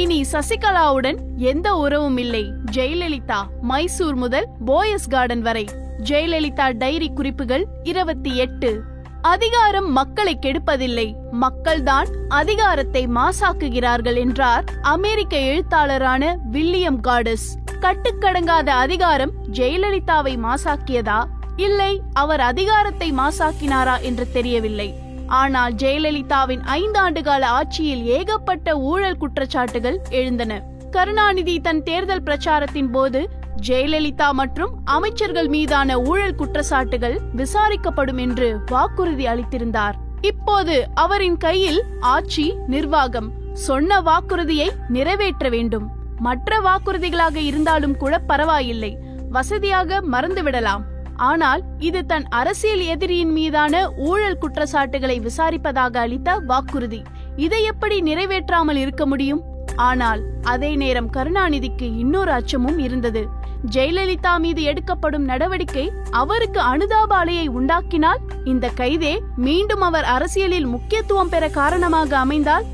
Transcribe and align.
இனி 0.00 0.24
சசிகலாவுடன் 0.32 1.18
எந்த 1.36 1.74
உறவும் 1.74 2.16
இல்லை. 2.16 2.44
ஜெயலலிதா 2.72 3.40
மைசூர் 3.60 4.14
முதல் 4.14 4.46
போயஸ் 4.66 5.08
கார்டன் 5.08 5.42
வரை. 5.42 5.64
ஜெயலலிதா 6.02 6.76
டைரி 6.76 7.10
குறிப்புகள் 7.14 7.66
இருபத்தி 7.82 8.36
எட்டு. 8.36 8.82
அதிகாரம் 9.22 9.92
மக்களை 9.92 10.38
கெடுப்பதில்லை. 10.42 11.14
மக்கள்தான் 11.40 12.06
அதிகாரத்தை 12.28 13.06
மாசாக்குகிறார்கள் 13.06 14.16
என்றார் 14.16 14.64
அமெரிக்க 14.82 15.36
எழுத்தாளரான 15.36 16.36
வில்லியம் 16.50 17.02
கார்டஸ். 17.02 17.48
கட்டுக்கடங்காத 17.80 18.68
அதிகாரம் 18.68 19.32
ஜெயலலிதாவை 19.52 20.36
மாசாக்கியதா? 20.46 21.24
இல்லை 21.56 22.02
அவர் 22.12 22.40
அதிகாரத்தை 22.40 23.12
மாசாக்கினாரா 23.12 24.00
என்று 24.00 24.26
தெரியவில்லை. 24.32 24.88
ஆனால் 25.30 25.74
ஜெயலலிதாவின் 25.74 26.62
ஐந்தாண்டு 26.64 27.22
கால 27.22 27.48
ஆட்சியில் 27.48 28.04
ஏகப்பட்ட 28.04 28.78
ஊழல் 28.78 29.16
குற்றச்சாட்டுகள் 29.16 29.98
எழுந்தன. 30.10 30.62
கருணாநிதி 30.90 31.60
தன் 31.60 31.82
தேர்தல் 31.82 32.22
பிரச்சாரத்தின் 32.22 32.90
போது 32.90 33.28
ஜெயலலிதா 33.68 34.30
மற்றும் 34.30 34.72
அமைச்சர்கள் 34.84 35.48
மீதான 35.48 36.00
ஊழல் 36.00 36.34
குற்றச்சாட்டுகள் 36.34 37.18
விசாரிக்கப்படும் 37.36 38.18
என்று 38.18 38.60
வாக்குறுதி 38.66 39.26
அளித்திருந்தார். 39.26 39.92
இப்போது 40.20 40.88
அவரின் 40.94 41.36
கையில் 41.36 41.82
ஆட்சி 42.00 42.54
நிர்வாகம். 42.66 43.32
சொன்ன 43.52 44.00
வாக்குறுதியை 44.00 44.70
நிறைவேற்ற 44.88 45.48
வேண்டும். 45.48 45.90
மற்ற 46.18 46.60
வாக்குறுதிகளாக 46.60 47.36
இருந்தாலும் 47.36 47.96
கூட 47.96 48.18
பரவாயில்லை. 48.18 48.98
வசதியாக 49.30 50.00
மறந்துவிடலாம். 50.12 50.82
ஆனால் 51.28 51.62
இது 51.78 52.06
தன் 52.06 52.26
அரசியல் 52.28 52.80
எதிரியின் 52.80 53.32
மீதான 53.32 53.90
ஊழல் 54.08 54.38
குற்றச்சாட்டுகளை 54.38 55.20
விசாரிப்பதாக 55.20 55.94
அளித்த 55.96 56.38
வாக்குறுதி. 56.50 57.02
இதை 57.36 57.64
எப்படி 57.64 58.02
நிறைவேற்றாமல் 58.02 58.76
இருக்க 58.76 59.06
முடியும்? 59.06 59.42
ஆனால் 59.76 60.20
அதே 60.42 60.76
நேரம் 60.76 61.10
கருணாநிதிக்கு 61.10 61.86
இன்னொரு 61.98 62.32
அச்சமும் 62.32 62.78
இருந்தது. 62.78 63.22
ஜெயலலிதா 63.74 64.32
மீது 64.38 64.62
எடுக்கப்படும் 64.62 65.24
நடவடிக்கை 65.24 65.92
அவருக்கு 66.10 66.60
அனுதாப 66.60 67.10
அலையை 67.24 67.46
உண்டாக்கினால் 67.48 68.20
இந்த 68.44 68.70
கைதே 68.76 69.18
மீண்டும் 69.36 69.80
அவர் 69.80 70.04
அரசியலில் 70.04 70.66
முக்கியத்துவம் 70.66 71.28
பெற 71.28 71.48
காரணமாக 71.48 72.18
அமைந்தால் 72.18 72.66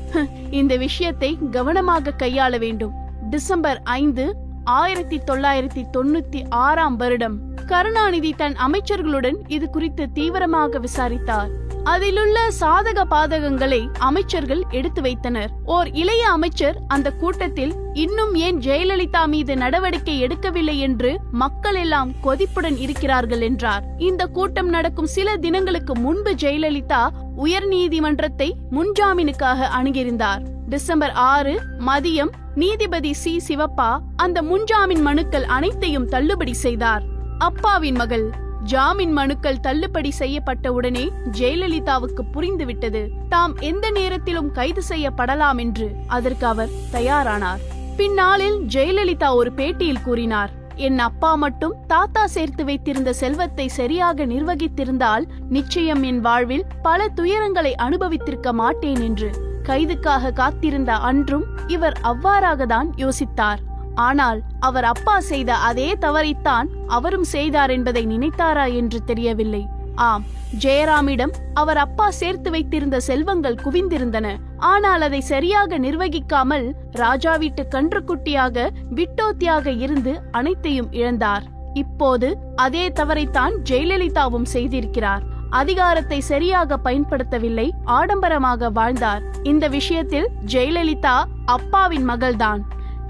இந்த 0.49 0.75
விஷயத்தை 0.77 1.37
கவனமாக 1.51 2.15
கையாள 2.17 2.57
வேண்டும். 2.57 2.93
டிசம்பர் 3.29 3.81
ஐந்து 3.83 4.25
ஆயிரத்தி 4.63 5.17
தொள்ளாயிரத்தி 5.31 5.83
தொண்ணூத்தி 5.97 6.39
ஆறாம் 6.49 6.95
வருடம். 6.95 7.46
கருணாநிதி 7.67 8.33
தன் 8.33 8.55
அமைச்சர்களுடன் 8.65 9.37
இது 9.47 9.69
குறித்து 9.69 10.11
தீவிரமாக 10.11 10.79
விசாரித்தார். 10.79 11.49
அதிலுள்ள 11.83 12.37
சாதக 12.59 12.99
பாதகங்களை 13.11 13.79
அமைச்சர்கள் 13.97 14.61
எடுத்து 14.69 15.01
வைத்தனர். 15.01 15.51
ஓர் 15.65 15.91
இளைய 15.91 16.23
அமைச்சர் 16.29 16.77
அந்த 16.87 17.11
கூட்டத்தில் 17.11 17.73
இன்னும் 17.93 18.33
ஏன் 18.35 18.59
ஜெயலலிதா 18.59 19.27
மீது 19.27 19.57
நடவடிக்கை 19.57 20.15
எடுக்கவில்லை 20.23 20.77
என்று 20.77 21.11
மக்கள் 21.31 21.75
எல்லாம் 21.75 22.11
கொதிப்புடன் 22.23 22.77
இருக்கிறார்கள் 22.77 23.41
என்றார். 23.41 23.83
இந்த 23.97 24.25
கூட்டம் 24.27 24.69
நடக்கும் 24.69 25.05
சில 25.05 25.37
தினங்களுக்கு 25.37 25.95
முன்பு 25.95 26.33
ஜெயலலிதா 26.33 27.03
உயர் 27.35 27.67
நீதிமன்றத்தை 27.67 28.49
முன்ஜாமீனுக்காக 28.71 29.69
அணுகியிருந்தார். 29.79 30.43
டிசம்பர் 30.69 31.11
ஆறு 31.11 31.55
மதியம் 31.79 32.33
நீதிபதி 32.55 33.13
சி. 33.13 33.41
சிவப்பா 33.47 33.91
அந்த 34.15 34.41
முன்ஜாமீன் 34.41 35.01
மனுக்கள் 35.01 35.45
அனைத்தையும் 35.57 36.07
தள்ளுபடி 36.07 36.53
செய்தார். 36.53 37.03
அப்பாவின் 37.37 37.95
மகள் 37.95 38.29
ஜாமீன் 38.63 39.11
மனுக்கள் 39.11 39.59
தள்ளுபடி 39.59 40.13
செய்யப்பட்டவுடனே 40.19 41.09
ஜெயலலிதாவுக்கு 41.31 42.23
புரிந்துவிட்டது. 42.33 43.09
தாம் 43.29 43.55
எந்த 43.55 43.89
நேரத்திலும் 43.89 44.51
கைது 44.51 44.81
செய்யப்படலாம் 44.89 45.57
என்று 45.57 45.95
அதற்கு 46.07 46.45
அவர் 46.47 46.69
தயாரானார். 46.91 47.61
பின்னாளில் 47.97 48.57
ஜெயலலிதா 48.59 49.33
ஒரு 49.35 49.51
பேட்டியில் 49.51 50.01
கூறினார் 50.01 50.49
என் 50.75 50.99
அப்பா 50.99 51.35
மட்டும் 51.35 51.75
தாத்தா 51.87 52.27
சேர்த்து 52.27 52.65
வைத்திருந்த 52.65 53.13
செல்வத்தை 53.13 53.67
சரியாக 53.67 54.25
நிர்வகித்திருந்தால் 54.25 55.27
நிச்சயம் 55.49 56.03
என் 56.03 56.19
வாழ்வில் 56.19 56.65
பல 56.81 57.07
துயரங்களை 57.15 57.73
அனுபவித்திருக்க 57.77 58.51
மாட்டேன் 58.51 59.01
என்று 59.01 59.29
கைதுக்காக 59.63 60.33
காத்திருந்த 60.33 60.93
அன்றும் 60.93 61.45
இவர் 61.67 61.97
அவ்வாறாகத்தான் 62.03 62.91
யோசித்தார். 62.95 63.57
ஆனால் 63.97 64.39
அவர் 64.59 64.83
அப்பா 64.83 65.19
செய்த 65.19 65.53
அதே 65.53 65.89
தவறைத்தான் 65.99 66.67
அவரும் 66.87 67.27
செய்தார் 67.35 67.69
என்பதை 67.69 68.05
நினைத்தாரா 68.05 68.73
என்று 68.73 68.99
தெரியவில்லை. 69.03 69.63
ஆம் 69.95 70.25
ஜெயராமிடம் 70.63 71.33
அவர் 71.53 71.77
அப்பா 71.77 72.09
சேர்த்து 72.09 72.49
வைத்திருந்த 72.51 72.97
செல்வங்கள் 72.99 73.61
குவிந்திருந்தன. 73.63 74.27
ஆனால் 74.57 75.01
அதை 75.01 75.21
சரியாக 75.21 75.77
நிர்வகிக்காமல் 75.77 76.67
ராஜா 76.91 77.33
வீட்டு 77.37 77.67
கன்றுக்குட்டியாக 77.75 78.67
விட்டோத்தியாக 78.99 79.67
இருந்து 79.67 80.13
அனைத்தையும் 80.31 80.91
இழந்தார். 80.91 81.45
இப்போது 81.73 82.29
அதே 82.55 82.85
தவறைத்தான் 82.89 83.55
ஜெயலலிதாவும் 83.69 84.47
செய்திருக்கிறார். 84.53 85.25
அதிகாரத்தை 85.49 86.21
சரியாக 86.21 86.77
பயன்படுத்தவில்லை 86.77 87.67
ஆடம்பரமாக 87.85 88.69
வாழ்ந்தார். 88.69 89.21
இந்த 89.43 89.67
விஷயத்தில் 89.67 90.31
ஜெயலலிதா 90.45 91.17
அப்பாவின் 91.45 92.07
மகள்தான். 92.09 92.63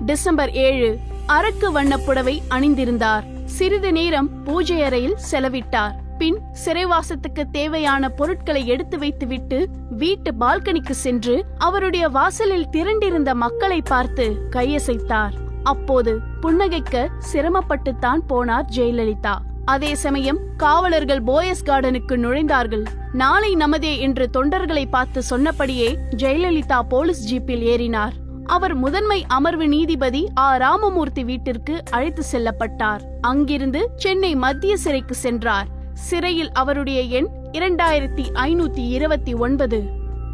டிசம்பர் 0.05 0.51
ஏழு 0.51 0.99
அரக்கு 1.25 1.71
வண்ணப்புடவை 1.71 2.05
புடவை 2.05 2.41
அணிந்திருந்தார். 2.49 3.23
சிறிது 3.45 3.91
நேரம் 3.91 4.43
பூஜை 4.43 4.81
அறையில் 4.81 5.17
செலவிட்டார். 5.31 5.91
பின் 6.17 6.39
சிறைவாசத்துக்கு 6.65 7.43
தேவையான 7.51 8.09
பொருட்களை 8.09 8.67
எடுத்து 8.67 8.97
வைத்துவிட்டு 8.97 9.67
வீட்டு 9.89 10.33
பால்கனிக்கு 10.39 10.91
சென்று 10.91 11.45
அவருடைய 11.57 12.09
வாசலில் 12.09 12.67
திரண்டிருந்த 12.71 13.33
மக்களை 13.33 13.81
பார்த்து 13.81 14.37
கையசைத்தார். 14.49 15.31
அப்போது 15.63 16.19
புன்னகைக்க 16.41 17.07
சிரமப்பட்டுத்தான் 17.33 18.19
போனார் 18.29 18.65
ஜெயலலிதா. 18.75 19.35
அதே 19.65 19.95
சமயம் 19.95 20.37
காவலர்கள் 20.57 21.23
போயஸ் 21.23 21.65
கார்டனுக்கு 21.65 22.15
நுழைந்தார்கள். 22.15 22.85
நாளை 23.13 23.55
நமதே 23.55 23.99
என்று 23.99 24.29
தொண்டர்களை 24.33 24.85
பார்த்து 24.89 25.23
சொன்னபடியே 25.23 25.97
ஜெயலலிதா 26.17 26.79
போலீஸ் 26.79 27.35
ஜீப்பில் 27.35 27.61
ஏறினார். 27.61 28.11
அவர் 28.47 28.73
முதன்மை 28.73 29.25
அமர்வு 29.27 29.67
நீதிபதி 29.67 30.27
ஆ. 30.37 30.55
ராமமூர்த்தி 30.55 31.23
வீட்டிற்கு 31.23 31.83
அழைத்து 31.91 32.23
செல்லப்பட்டார். 32.31 32.99
அங்கிருந்து 33.21 33.89
சென்னை 33.95 34.35
மத்திய 34.35 34.77
சிறைக்கு 34.77 35.15
சென்றார். 35.15 35.67
சிறையில் 35.93 36.51
அவருடைய 36.51 37.01
எண் 37.01 37.27
இரண்டாயிரத்தி 37.51 38.23
ஐநூத்தி 38.33 38.89
இருபத்தி 38.89 39.33
ஒன்பது. 39.33 39.83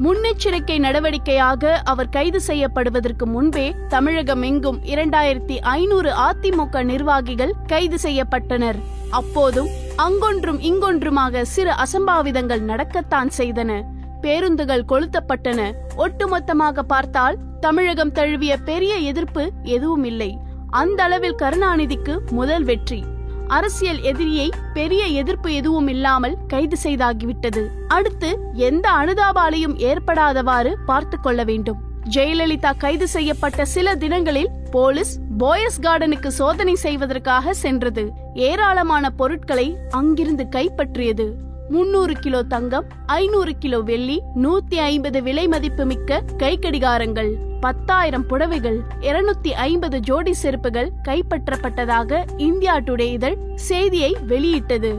முன்னெச்சரிக்கை 0.04 0.80
நடவடிக்கையாக 0.80 1.74
அவர் 1.84 2.10
கைது 2.10 2.42
செய்யப்படுவதற்கு 2.42 3.28
முன்பே 3.28 3.76
தமிழகம் 3.88 4.42
எங்கும் 4.42 4.80
இரண்டாயிரத்தி 4.84 5.58
ஐநூறு 5.60 6.12
அதிமுக 6.12 6.84
நிர்வாகிகள் 6.84 7.54
கைது 7.68 7.98
செய்யப்பட்டனர். 8.04 8.80
அப்போதும் 9.10 9.68
அங்கொன்றும் 9.96 10.60
இங்கொன்றுமாக 10.60 11.42
சிறு 11.42 11.72
அசம்பாவிதங்கள் 11.72 12.62
நடக்கத்தான் 12.62 13.30
செய்தன. 13.38 13.82
பேருந்துகள் 14.22 14.86
கொளுத்தப்பட்டன. 14.88 15.72
ஒட்டுமொத்தமாக 15.98 16.80
பார்த்தால் 16.80 17.38
தமிழகம் 17.66 18.12
தழுவிய 18.12 18.58
பெரிய 18.58 18.96
எதிர்ப்பு 18.96 19.52
எதுவும் 19.64 20.04
இல்லை. 20.04 20.38
அந்த 20.70 21.04
அளவில் 21.04 21.36
கருணாநிதிக்கு 21.42 22.14
முதல் 22.32 22.64
வெற்றி. 22.64 23.04
அரசியல் 23.48 24.02
எதிரியை 24.02 24.50
பெரிய 24.74 25.06
எதிர்ப்பு 25.06 25.54
எதுவும் 25.54 25.88
இல்லாமல் 25.88 26.36
கைது 26.48 26.78
செய்தாகிவிட்டது. 26.84 27.64
அடுத்து 27.88 28.30
எந்த 28.54 28.90
அனுதாபாலையும் 28.90 29.76
ஏற்படாதவாறு 29.90 30.74
பார்த்து 30.86 31.20
கொள்ள 31.20 31.44
வேண்டும். 31.44 31.80
ஜெயலலிதா 32.16 32.72
கைது 32.78 33.08
செய்யப்பட்ட 33.08 33.66
சில 33.66 33.96
தினங்களில் 33.96 34.52
போலீஸ் 34.72 35.14
போயஸ் 35.38 35.80
கார்டனுக்கு 35.82 36.28
சோதனை 36.28 36.76
செய்வதற்காக 36.76 37.54
சென்றது. 37.54 38.06
ஏராளமான 38.34 39.10
பொருட்களை 39.10 39.68
அங்கிருந்து 39.90 40.48
கைப்பற்றியது. 40.52 41.28
முன்னூறு 41.70 42.14
கிலோ 42.14 42.44
தங்கம் 42.44 42.88
ஐநூறு 43.06 43.54
கிலோ 43.60 43.80
வெள்ளி 43.80 44.20
நூத்தி 44.36 44.78
ஐம்பது 44.90 45.20
விலை 45.24 45.48
மதிப்பு 45.48 45.86
மிக்க 45.86 46.22
கை 46.38 46.60
கடிகாரங்கள் 46.62 47.34
பத்தாயிரம் 47.64 48.26
புடவைகள் 48.30 48.80
இருநூத்தி 49.02 49.48
ஐம்பது 49.48 50.00
ஜோடி 50.00 50.34
செருப்புகள் 50.34 50.90
கைப்பற்றப்பட்டதாக 51.04 52.24
இந்தியா 52.38 52.76
டுடே 52.76 53.00
இதழ் 53.00 53.38
செய்தியை 53.56 54.18
வெளியிட்டது. 54.28 54.92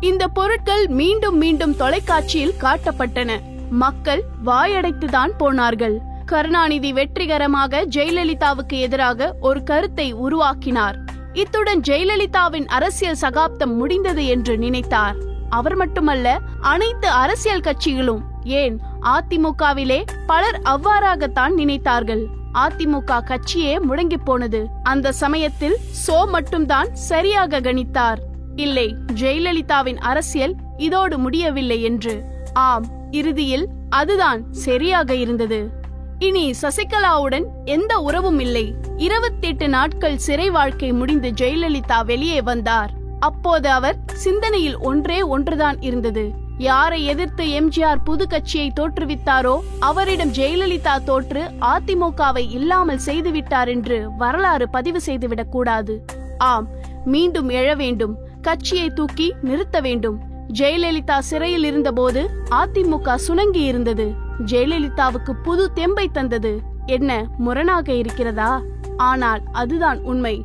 இந்த 0.00 0.28
பொருட்கள் 0.28 0.86
மீண்டும் 0.86 1.36
மீண்டும் 1.36 1.76
தொலைக்காட்சியில் 1.76 2.54
காட்டப்பட்டன. 2.60 3.30
மக்கள் 3.70 4.22
வாயடைத்துதான் 4.44 5.30
போனார்கள். 5.38 6.00
கருணாநிதி 6.26 6.92
வெற்றிகரமாக 6.92 7.84
ஜெயலலிதாவுக்கு 7.84 8.80
எதிராக 8.80 9.36
ஒரு 9.40 9.62
கருத்தை 9.62 10.12
உருவாக்கினார். 10.12 10.98
இத்துடன் 11.32 11.80
ஜெயலலிதாவின் 11.80 12.66
அரசியல் 12.66 13.14
சகாப்தம் 13.14 13.76
முடிந்தது 13.76 14.26
என்று 14.26 14.56
நினைத்தார். 14.58 15.16
அவர் 15.48 15.76
மட்டுமல்ல 15.76 16.38
அனைத்து 16.60 17.08
அரசியல் 17.08 17.66
கட்சிகளும் 17.68 18.22
ஏன் 18.44 18.80
அதிமுகவிலே 19.02 20.04
பலர் 20.26 20.60
அவ்வாறாகத்தான் 20.64 21.54
நினைத்தார்கள். 21.56 22.24
அதிமுக 22.54 23.20
கட்சியே 23.22 23.80
முடங்கி 23.80 24.16
போனது. 24.24 24.66
அந்த 24.82 25.12
சமயத்தில் 25.12 25.76
சோ 26.06 26.28
மட்டும்தான் 26.28 26.94
சரியாக 26.94 27.60
கணித்தார். 27.60 28.18
இல்லை 28.56 28.96
ஜெயலலிதாவின் 29.12 29.96
அரசியல் 29.96 30.54
இதோடு 30.76 31.18
முடியவில்லை 31.18 31.82
என்று. 31.82 32.24
ஆம் 32.52 32.86
இறுதியில் 33.10 33.68
அதுதான் 33.90 34.44
சரியாக 34.50 35.14
இருந்தது. 35.14 35.76
இனி 36.18 36.54
சசிகலாவுடன் 36.62 37.44
எந்த 37.64 37.98
உறவும் 37.98 38.38
இல்லை. 38.38 38.74
இருபத்தெட்டு 38.96 39.68
நாட்கள் 39.68 40.18
சிறை 40.18 40.50
வாழ்க்கை 40.50 40.92
முடிந்து 40.92 41.30
ஜெயலலிதா 41.30 42.04
வெளியே 42.04 42.42
வந்தார். 42.42 42.90
அப்போது 43.20 43.70
அவர் 43.70 43.96
சிந்தனையில் 44.14 44.78
ஒன்றே 44.78 45.22
ஒன்றுதான் 45.22 45.80
இருந்தது. 45.80 46.32
யாரை 46.58 47.04
எதிர்த்து 47.04 47.44
எம்ஜிஆர் 47.44 48.04
புது 48.04 48.28
கட்சியை 48.28 48.72
தோற்றுவித்தாரோ 48.80 49.58
அவரிடம் 49.80 50.32
ஜெயலலிதா 50.32 51.04
தோற்று 51.04 51.50
அதிமுகவை 51.60 52.50
இல்லாமல் 52.50 53.00
செய்துவிட்டார் 53.06 53.68
என்று 53.68 54.16
வரலாறு 54.16 54.68
பதிவு 54.68 55.00
செய்துவிடக் 55.00 55.50
கூடாது. 55.50 56.04
ஆம் 56.38 56.68
மீண்டும் 57.04 57.48
எழ 57.48 57.76
வேண்டும் 57.76 58.16
கட்சியை 58.42 58.90
தூக்கி 58.90 59.34
நிறுத்த 59.42 59.80
வேண்டும். 59.80 60.20
ஜெயலலிதா 60.52 61.18
சிறையில் 61.18 61.64
இருந்தபோது 61.64 62.30
அதிமுக 62.50 63.14
சுணங்கி 63.14 63.64
இருந்தது. 63.64 64.12
ஜெயலலிதாவுக்கு 64.46 65.32
புது 65.42 65.70
தெம்பை 65.74 66.06
தந்தது. 66.12 66.60
என்ன 66.86 67.26
முரணாக 67.38 67.92
இருக்கிறதா? 67.92 68.62
ஆனால் 68.96 69.42
அதுதான் 69.52 70.02
உண்மை. 70.02 70.44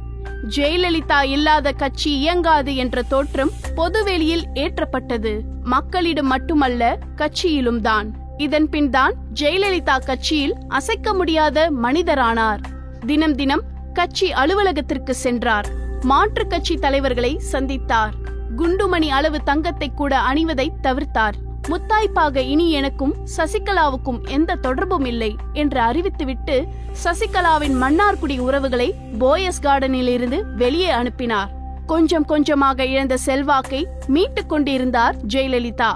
ஜெயலலிதா 0.55 1.23
இல்லாத 1.23 1.71
கட்சி 1.71 2.11
இயங்காது 2.17 2.75
என்ற 2.75 3.01
தோற்றம் 3.01 3.51
பொதுவெளியில் 3.75 4.45
ஏற்றப்பட்டது. 4.53 5.41
மக்களிடம் 5.63 6.27
மட்டுமல்ல 6.27 6.97
கட்சியிலும் 7.15 7.81
தான் 7.81 8.21
இதன் 8.37 8.69
பின் 8.69 8.89
தான் 8.89 9.13
ஜெயலலிதா 9.33 9.97
கட்சியில் 10.05 10.55
அசைக்க 10.67 11.13
முடியாத 11.13 11.71
மனிதரானார். 11.71 12.59
தினம் 13.05 13.35
தினம் 13.35 13.63
கட்சி 13.93 14.31
அலுவலகத்திற்கு 14.33 15.15
சென்றார். 15.15 15.67
மாற்றுக் 16.01 16.49
கட்சி 16.49 16.75
தலைவர்களை 16.75 17.41
சந்தித்தார். 17.51 18.13
குண்டுமணி 18.57 19.09
அளவு 19.09 19.43
தங்கத்தை 19.43 19.91
கூட 19.95 20.19
அணிவதை 20.19 20.69
தவிர்த்தார். 20.81 21.35
முத்தாய்ப்பாக 21.69 22.35
இனி 22.35 22.71
எனக்கும் 22.71 23.15
சசிகலாவுக்கும் 23.37 24.29
எந்த 24.29 24.55
தொடர்பும் 24.55 25.05
இல்லை 25.05 25.35
என்று 25.53 25.81
அறிவித்துவிட்டு 25.81 26.67
சசிகலாவின் 27.03 27.81
மன்னார்குடி 27.81 28.39
உறவுகளை 28.39 28.95
போயஸ் 29.19 29.61
கார்டனில் 29.61 30.07
இருந்து 30.07 30.55
வெளியே 30.55 30.89
அனுப்பினார். 30.89 31.51
கொஞ்சம் 31.85 32.25
கொஞ்சமாக 32.25 32.85
இழந்த 32.85 33.17
செல்வாக்கை 33.17 33.87
மீட்டுக் 34.07 34.49
கொண்டிருந்தார் 34.49 35.15
ஜெயலலிதா. 35.27 35.91